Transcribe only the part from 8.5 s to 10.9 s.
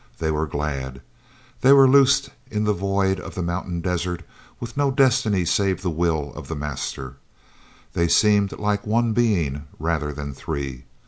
like one being rather than three.